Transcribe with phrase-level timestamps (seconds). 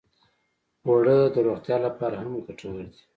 [0.87, 2.99] اوړه د روغتیا لپاره هم ګټور دي